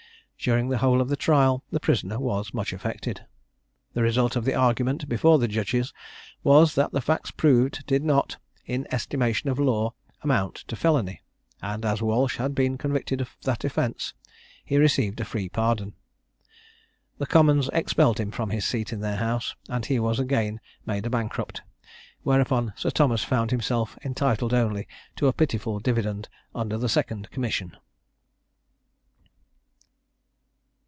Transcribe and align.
During 0.43 0.69
the 0.69 0.79
whole 0.79 1.01
of 1.01 1.09
the 1.09 1.15
trial 1.15 1.63
the 1.69 1.79
prisoner 1.79 2.19
was 2.19 2.51
much 2.51 2.73
affected. 2.73 3.27
The 3.93 4.01
result 4.01 4.35
of 4.35 4.43
the 4.43 4.55
argument 4.55 5.07
before 5.07 5.37
the 5.37 5.47
judges 5.47 5.93
was, 6.43 6.73
that 6.73 6.91
the 6.91 6.99
facts 6.99 7.29
proved 7.29 7.85
did 7.85 8.03
not, 8.03 8.37
in 8.65 8.87
estimation 8.91 9.51
of 9.51 9.59
law, 9.59 9.93
amount 10.23 10.55
to 10.67 10.75
felony; 10.75 11.21
and 11.61 11.85
as 11.85 12.01
Walsh 12.01 12.37
had 12.37 12.55
been 12.55 12.79
convicted 12.79 13.21
of 13.21 13.37
that 13.43 13.63
offence, 13.63 14.15
he 14.65 14.77
received 14.77 15.19
a 15.21 15.25
free 15.25 15.47
pardon. 15.47 15.93
The 17.19 17.27
Commons 17.27 17.69
expelled 17.71 18.19
him 18.19 18.31
from 18.31 18.49
his 18.49 18.65
seat 18.65 18.91
in 18.91 19.01
their 19.01 19.17
house; 19.17 19.53
and 19.69 19.85
he 19.85 19.99
was 19.99 20.17
again 20.19 20.59
made 20.87 21.05
a 21.05 21.11
bankrupt, 21.11 21.61
whereupon 22.23 22.73
Sir 22.75 22.89
Thomas 22.89 23.23
found 23.23 23.51
himself 23.51 23.95
entitled 24.03 24.55
only 24.55 24.87
to 25.17 25.27
a 25.27 25.33
pitiful 25.33 25.77
dividend 25.77 26.29
under 26.55 26.79
the 26.79 26.89
second 26.89 27.29
commission. 27.29 27.77